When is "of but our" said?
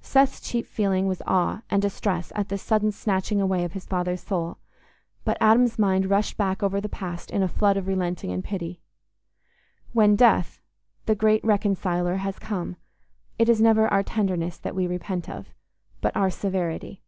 15.28-16.30